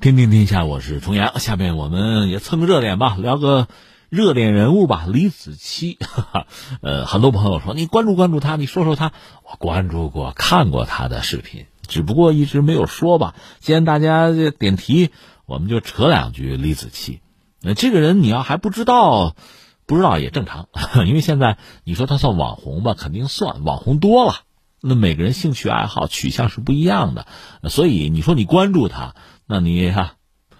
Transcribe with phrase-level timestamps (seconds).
[0.00, 1.38] 天天天下，我是重阳。
[1.38, 3.68] 下面我们也蹭个热点吧，聊个
[4.08, 5.96] 热点人物吧，李子柒。
[6.82, 9.12] 呃，很多朋友说你关注关注他，你说说他。
[9.44, 13.36] 我关注过，看过他的视频，只不过一直没有说吧。
[13.60, 15.10] 既然大家点题，
[15.46, 17.20] 我们就扯两句李子柒。
[17.60, 19.36] 那这个人你要还不知道，
[19.86, 20.66] 不知道也正常，
[21.06, 24.34] 因为现在你说他算网红吧，肯定算网红多了。
[24.84, 27.28] 那每个人兴趣爱好取向是不一样的，
[27.68, 29.14] 所以你说你关注他。
[29.52, 30.14] 那你哈，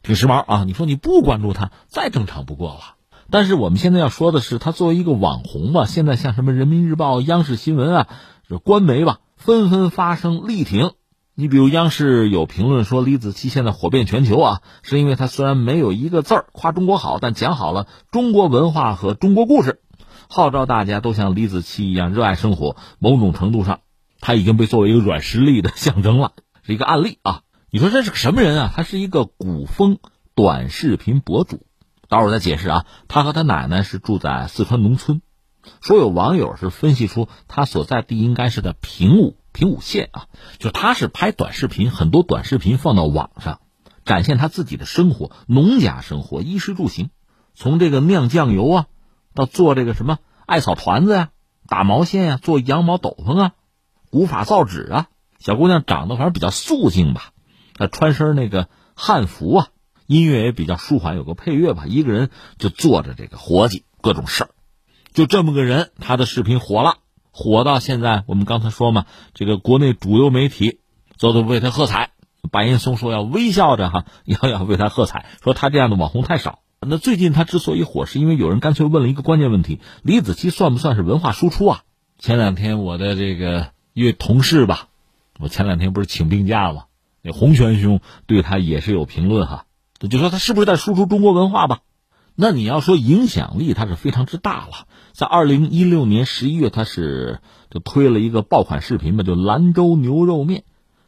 [0.00, 0.62] 挺时髦啊！
[0.64, 2.80] 你说你不关注他，再正常不过了。
[3.30, 8.08] 但是我们现在要说的是，他作为一个网红吧，现在像什么人民日报、央视新闻啊，
[8.48, 10.92] 这官媒吧，纷纷发声力挺。
[11.34, 19.80] 你比如央视有评论说，李子柒现在火遍全球啊，是因为他虽然没有一个字儿夸中国好，但讲好了中国文化和中国故事，
[20.28, 22.76] 号召大家都像李子柒一样热爱生活。
[23.00, 23.80] 某种程度上，
[24.20, 26.30] 他已经被作为一个软实力的象征了，
[26.62, 27.40] 是一个案例啊。
[27.68, 28.72] 你说这是个什么人啊？
[28.74, 29.98] 他是一个古风
[30.36, 31.66] 短视频博主，
[32.08, 32.86] 待会儿再解释啊。
[33.08, 35.20] 他和他奶奶是住在四川农村，
[35.80, 40.26] 说有网友是分析出他所在地应该是在平武平武县啊，
[40.58, 43.60] 就他是拍短视频，很多短视频放到网上，
[44.04, 47.10] 展现他自己的生活，农家生活，衣食住行，
[47.52, 48.86] 从这个酿酱油啊，
[49.34, 51.30] 到做这个什么艾草团子呀，
[51.66, 53.52] 打毛线呀，做羊毛斗篷啊，
[54.08, 55.06] 古法造纸啊，
[55.40, 57.32] 小姑娘长得反正比较素净吧。
[57.76, 59.68] 他穿身那个汉服啊，
[60.06, 61.84] 音乐也比较舒缓，有个配乐吧。
[61.86, 64.50] 一个人就做着这个活计，各种事儿，
[65.12, 66.96] 就这么个人，他的视频火了，
[67.30, 68.24] 火到现在。
[68.26, 70.80] 我们刚才说嘛，这个国内主流媒体
[71.18, 72.10] 都都为他喝彩。
[72.52, 76.60] 白岩松说要微笑着哈， 要要为他喝彩，说他这样的网红太少。
[76.80, 81.82] 那最近他之所以火，是因为有人干脆问了一个关键问题：李子柒算不算是文化输出啊？
[82.18, 84.88] 前两天我的这个一位同事吧，
[85.40, 86.84] 我前两天不是请病假吗？
[87.32, 89.66] 洪泉兄对他也是有评论哈，
[89.98, 91.80] 就说他是不是在输出中国文化吧？
[92.34, 94.86] 那你要说影响力，他是非常之大了。
[95.12, 100.64] 在二零一六年十一月，他是就推了一个爆款视频吧，就兰州牛肉面，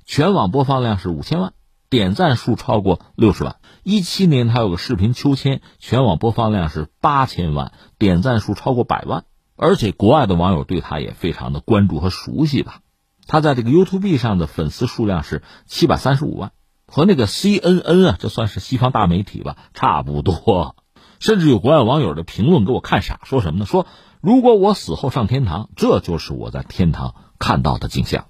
[0.07, 1.53] 全网播放量是五千万，
[1.91, 3.57] 点赞数超过六十万。
[3.83, 9.25] 一七年他有个视频秋千，全网播放量是八千万，点赞数超过百万，
[9.55, 12.81] 而且国外的网友对他也非常的关注和熟悉吧。
[13.29, 16.51] 他在这个 YouTube 上的粉丝数量是七百三十五万，
[16.87, 20.75] 和那个 CNN 啊，这算是西方大媒体吧，差不多。
[21.21, 23.67] 甚至有国外网友的评论给我看傻，说什么呢？
[23.67, 23.87] 说
[24.21, 28.27] 如果我死后上天堂，这就是我在天堂看到的景象。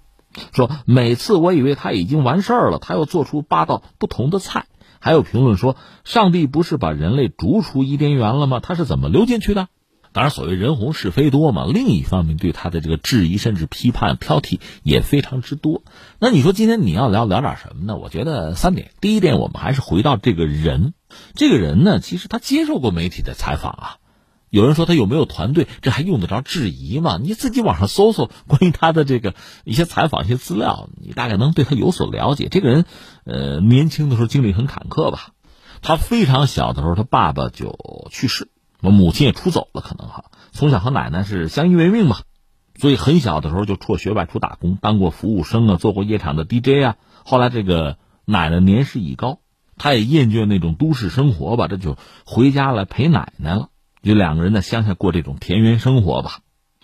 [0.53, 4.67] 说每次我以为他已经完事儿了，他又做出八道不同的菜。
[5.01, 8.59] 还有评论说，上帝不是把人类逐出伊甸园了吗？
[8.61, 9.69] 他是怎么溜进去的？
[10.19, 11.65] 当然，所谓人红是非多嘛。
[11.73, 15.85] 另一方面，对他的这个质疑、甚至批判、挑剔也非常之多。
[16.19, 17.97] 那你说今天你要聊聊点什么呢？
[17.97, 18.91] 我觉得三点。
[19.01, 20.93] 第一点，我们还是回到这个人。
[21.37, 23.97] 这个人呢，其实他接受过媒体的采访啊。
[24.51, 27.21] 有人说他有没有团队，这还用得着质疑吗？
[27.23, 32.49] 你自己网上搜搜关于他的这个一些采访、一些资料，你大概能对他有所了解。
[32.51, 32.87] 这个人，
[33.23, 35.29] 呃，年轻的时候经历很坎坷吧。
[35.81, 38.49] 他非常小的时候，他爸爸就去世。
[38.81, 42.21] 我母亲也出走了，可能哈，从小和奶奶是相依为命吧，
[42.77, 46.97] 所以很小的时候就辍学外出打工，当过服务生啊，做过夜场的 DJ 啊。
[47.25, 49.41] 后来这个奶奶年事已高，
[49.77, 53.71] 他也厌倦那种都市生活吧，这就回家来陪奶奶了。
[54.03, 56.39] 就两个人在乡下过这种田园生活吧。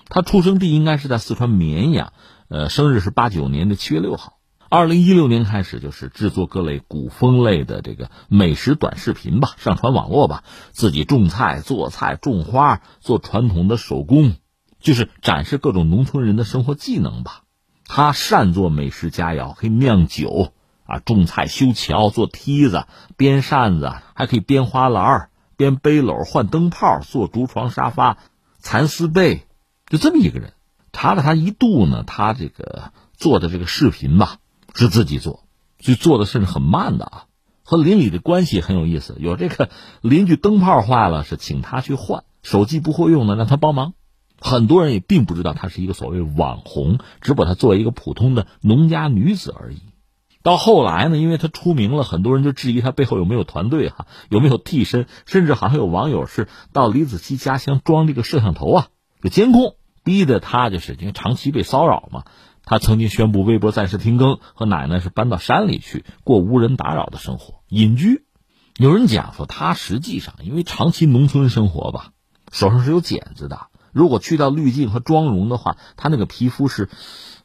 [0.09, 2.13] 他出生地应该是在四川绵阳，
[2.49, 4.39] 呃，生日是八九年的七月六号。
[4.71, 10.43] 二零一六年开始，就是制作各类古风类的这个美食短视频吧，上传网络吧。
[10.73, 14.35] 自己种菜、做菜、种花、做传统的手工，
[14.81, 17.43] 就是展示各种农村人的生活技能吧。
[17.87, 20.53] 他善做美食佳肴，可以酿酒
[20.87, 22.87] 啊，种菜、修桥、做梯子、
[23.17, 28.19] 编扇子，还可以编花篮、编背篓、换灯泡、做竹床沙发、
[28.59, 29.47] 蚕丝被，
[29.89, 30.55] 就这么一个人。
[30.93, 34.39] 查了他一度呢，他这个做的这个视频吧。
[34.75, 35.45] 是自己做，
[35.79, 37.25] 所以做的甚至很慢的啊，
[37.63, 39.17] 和邻里的关系很有意思。
[39.19, 39.71] 有这个
[40.03, 43.95] 邻居灯泡坏了，是请他去换；手机不会用呢，让他帮忙。
[44.41, 49.79] 很多人也并不知道他是一个所谓网红，只把他作为一个普通的农家女子而已。
[50.43, 58.89] 到后来呢，因为他出名了，很多人就质疑他背后有没有团队哈，有没有替身，甚至好像有网友是到李子柒家乡装这个摄像头啊，
[59.23, 62.25] 有监控，逼得他就是因为长期被骚扰嘛。
[62.65, 68.25] 他曾经宣布微博暂时停更，和奶奶是搬到山里去过无人打扰的生活，隐居。
[68.77, 72.13] 有人讲说，他实际上因为长期农村生活吧，
[72.51, 73.67] 手上是有茧子的。
[73.93, 76.89] 如果去掉滤镜和妆容的话，他那个皮肤是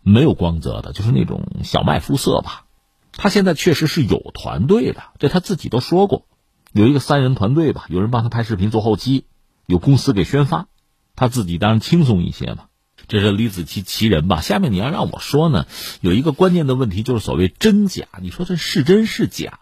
[0.02, 2.66] 没有光泽的，就是那种小麦肤色吧。
[3.12, 6.26] 他现在确实是有团队的，这他自己都说过，
[6.72, 9.26] 有一个三人团队吧，有人帮他拍视频做后期，
[9.68, 10.68] 有公司给宣发，
[11.16, 12.69] 他自己当然轻松一些嘛。
[13.10, 14.40] 这是李子柒奇人吧？
[14.40, 15.66] 下面你要让我说呢，
[16.00, 19.60] 有一个关键的问题就是所谓真假，你说这是真是假？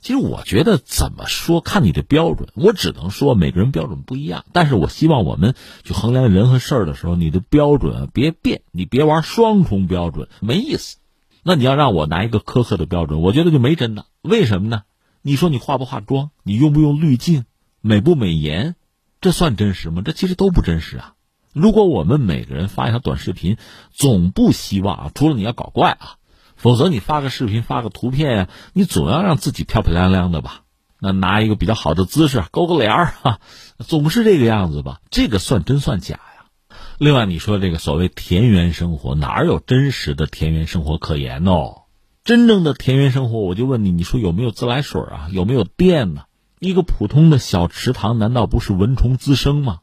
[0.00, 4.44] 其实我觉得怎么说看你的标准，我只能说每个人标准不一样。
[4.52, 10.96] 但是我希望我们去衡量人和事儿的时候，你的标准别变，你别玩双重标准，没意思。
[11.44, 14.06] 那你要让我拿一个苛刻的标准，我觉得就没真的。
[14.22, 14.82] 为什么呢？
[15.22, 17.44] 你说你化不化妆，你用不用滤镜，
[17.80, 18.74] 美不美颜，
[19.20, 20.02] 这算真实吗？
[20.04, 21.14] 这其实都不真实啊。
[21.52, 23.56] 如果我们每个人发一条短视频，
[23.92, 26.16] 总不希望啊，除了你要搞怪啊。
[26.56, 30.60] 否则你发个视频发个图片呀，你总要让自己漂漂亮亮的吧？
[31.00, 33.40] 那拿一个比较好的姿势勾个脸儿哈，
[33.78, 35.00] 总是这个样子吧？
[35.10, 36.76] 这个算真算假呀？
[36.98, 41.82] 另外你说这个所谓田园生活，哪有真实的田园生活可言哦？
[42.22, 45.28] 真正的田园生活，我就问你，你说有没有自来水啊？
[45.32, 46.22] 有没有电呢？
[46.60, 49.80] 一个普通的小池塘，难道不是蚊虫滋生吗？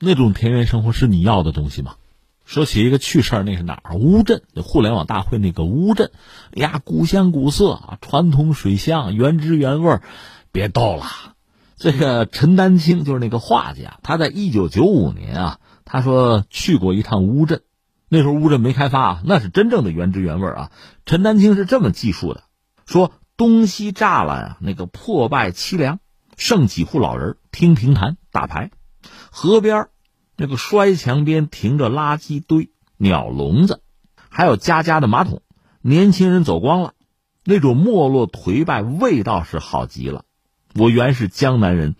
[0.00, 1.94] 那种田园生活是你要的东西吗？
[2.46, 3.96] 说起一个趣事儿，那是哪儿？
[3.96, 6.10] 乌镇，互联网大会那个乌镇，
[6.52, 10.02] 呀，古香古色啊，传统水乡，原汁原味儿。
[10.52, 11.04] 别逗了，
[11.76, 17.62] 这个陈丹青就是那个画家，他在一九九五年啊，他说去过一趟乌镇，
[18.08, 20.72] 那时候乌镇没开发啊，那是真正的原汁原味儿啊。
[21.06, 22.42] 陈丹青是这么记述的：
[22.84, 26.00] 说东西栅栏啊，那个破败凄凉，
[26.36, 28.72] 剩几户老人听评弹打牌，
[29.30, 29.88] 河边
[30.36, 33.82] 那个摔墙边停着垃圾堆、鸟笼子，
[34.28, 35.42] 还有家家的马桶，
[35.82, 36.94] 年轻人走光了，
[37.44, 40.24] 那种没落颓败，味道是好极了。
[40.74, 41.96] 我原是江南人，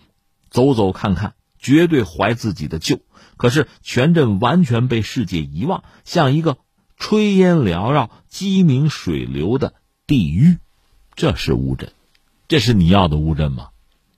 [0.48, 3.00] 走走看看，绝对怀自己的旧。
[3.36, 6.58] 可是全镇完全被世界遗忘，像一个
[6.98, 9.74] 炊烟缭绕、鸡鸣水流的
[10.06, 10.58] 地狱。
[11.14, 11.92] 这是乌镇，
[12.48, 13.68] 这是你要的乌镇吗？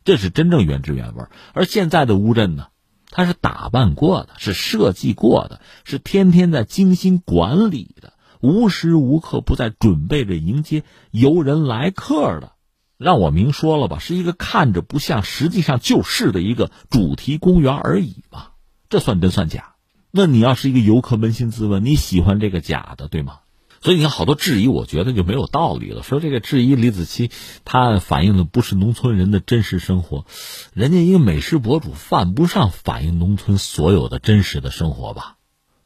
[0.05, 1.25] 这是真正原汁原味。
[1.53, 2.67] 而现在的乌镇呢？
[3.13, 10.83] 他是打扮过的，是设计过的，是天天在精心管理的，无时无刻不在准备着迎接
[11.13, 12.53] 游人来客的。
[12.97, 18.53] 让我明说了吧，是一个看着不像，实际上就是的一个主题公园而已吧。
[18.89, 19.75] 这算真算假？
[20.11, 23.41] 那你要是一个游客，扪心自问，你喜欢这个假的，对吗？
[23.83, 26.05] 所以你看，好多质疑，我觉得就没有道理了。
[26.05, 27.33] 说这个质疑李子柒，
[27.65, 30.25] 他反映的不是农村人的真实生活，
[30.73, 35.37] 人家一个美食博主犯不上反映农村所有的真实的生活吧？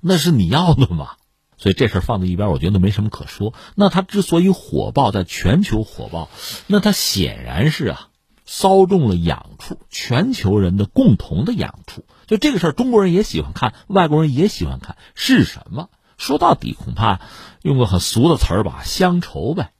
[0.01, 1.13] 那是你要的吗？
[1.57, 3.55] 所以这事儿放在一边，我觉得没什么可说。
[3.75, 6.29] 那他之所以火爆，在全球火爆，
[6.67, 8.09] 那他显然是啊，
[8.45, 12.05] 骚中了痒处，全球人的共同的痒处。
[12.27, 15.89] 就这个事儿，中国人也喜欢看，外国人也喜欢看，是什么？
[16.17, 17.21] 说到底，恐怕
[17.63, 19.73] 用个很俗的词儿吧，乡愁呗。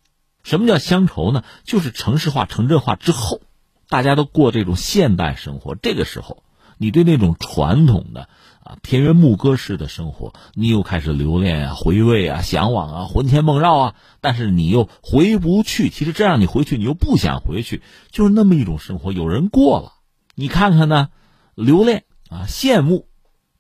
[0.43, 1.43] 什么叫乡愁呢？
[1.65, 3.41] 就是城市化、城镇化之后，
[3.89, 5.75] 大家都过这种现代生活。
[5.75, 6.45] 这个时候，
[6.79, 8.29] 你对那种传统的
[8.63, 13.95] 啊田园牧歌式的生活，你又开始留恋啊、回味啊、向往啊、魂牵梦绕啊。
[14.21, 15.91] 但是你又回不去。
[15.91, 17.83] 其实这样你回去，你又不想回去，
[18.13, 19.11] 就是那么一种生活。
[19.11, 19.95] 有人过了，
[20.37, 21.09] 你看看呢，
[21.57, 23.09] 留恋啊、羡慕，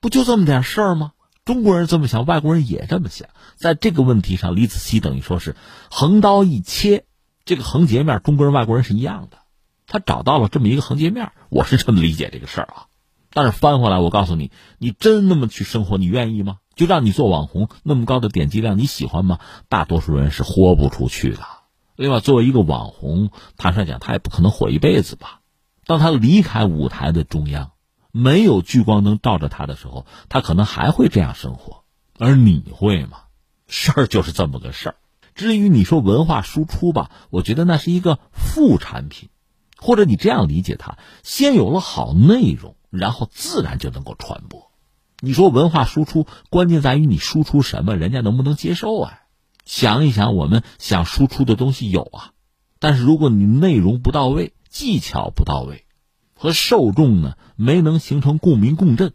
[0.01, 1.15] 不就这么点事儿吗？
[1.47, 3.29] 中国人这么想，外国人也这么想。
[3.55, 5.55] 在这个问题上，李子柒等于说是
[5.93, 7.05] 横刀一切，
[7.45, 9.39] 这个横截面，中国人、外国人是一样的。
[9.87, 12.87] 他找到了这么一个横截面，我是这么理解这个事儿啊。
[13.33, 16.59] 但是翻回来，我告诉你，你真那么去生活，你愿意吗？
[16.75, 19.39] 就让你做网红，那么高的点击量，你喜欢吗？
[19.69, 21.43] 大多数人是豁不出去的。
[21.95, 25.43] 另外，作为一个网红，坦率讲，他也不可能火一辈子吧。
[25.87, 27.71] 当他离开舞台的中央。
[28.17, 31.85] 没有聚光灯照着他的时候，他可能还会这样生活，
[32.19, 33.19] 而你会吗？
[33.69, 34.97] 事儿就是这么个事儿。
[35.35, 39.29] 至于你说文化输出吧，我觉得那是一个副产品，
[39.77, 44.71] 或者你这样理解它：先有了好内容，然后自然就能够传播。
[45.21, 49.21] 你说文化输出，关键在于你输出什么，人家能不能接受啊？
[49.67, 52.31] 想一想，我们想输出的东西有啊，
[52.79, 55.86] 但是如果你内容不到位，技巧不到位。
[56.37, 59.15] 和受众呢没能形成共鸣共振，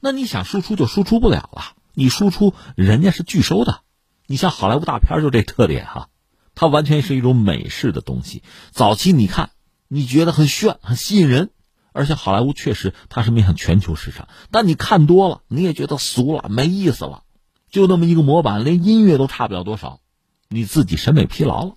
[0.00, 1.76] 那你想输出就输出不了了。
[1.92, 3.82] 你输出人家是拒收的。
[4.26, 6.08] 你像好莱坞大片就这特点哈，
[6.54, 8.42] 它完全是一种美式的东西。
[8.72, 9.50] 早期你看
[9.86, 11.50] 你觉得很炫很吸引人，
[11.92, 14.28] 而且好莱坞确实它是面向全球市场。
[14.50, 17.22] 但你看多了你也觉得俗了没意思了，
[17.70, 20.00] 就那么一个模板，连音乐都差不了多少，
[20.48, 21.76] 你自己审美疲劳了，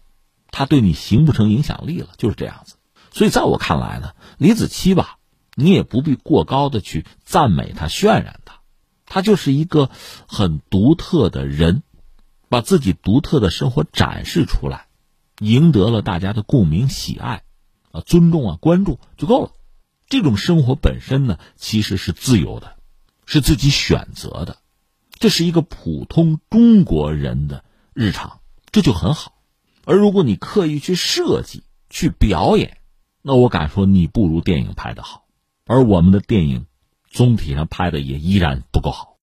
[0.49, 2.76] 它对你形不成影响力了，就是这样子。
[3.17, 5.17] 所以，在我看来呢，李子柒吧，
[5.55, 8.59] 你也不必过高的去赞美他、渲染他，
[9.07, 9.89] 他就是一个
[10.27, 11.81] 很独特的人，
[12.47, 14.85] 把自己独特的生活展示出来，
[15.39, 17.41] 赢得了大家的共鸣、喜爱，
[17.91, 19.51] 啊，尊重啊，关注就够了。
[20.07, 22.75] 这种生活本身呢，其实是自由的，
[23.25, 24.57] 是自己选择的，
[25.17, 29.39] 这是一个普通中国人的日常，这就很好。
[29.85, 32.77] 而如果你刻意去设计、去表演，
[33.21, 35.27] 那我敢说你不如电影拍的好。
[35.65, 36.65] 而我们的电影
[37.09, 39.15] 总体上拍的也依然不够好。